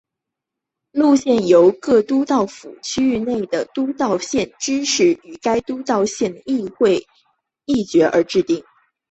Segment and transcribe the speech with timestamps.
[0.93, 7.05] 路线由各都道府县区域内的都道府县知事与该都道府县议会
[7.65, 8.63] 议决而制定。